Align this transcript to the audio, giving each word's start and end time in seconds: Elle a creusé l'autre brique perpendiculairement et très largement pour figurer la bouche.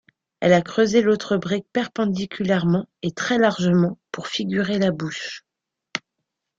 Elle 0.39 0.53
a 0.53 0.63
creusé 0.63 1.03
l'autre 1.03 1.37
brique 1.37 1.67
perpendiculairement 1.71 2.87
et 3.03 3.11
très 3.11 3.37
largement 3.37 3.99
pour 4.11 4.25
figurer 4.25 4.79
la 4.79 4.89
bouche. 4.89 5.45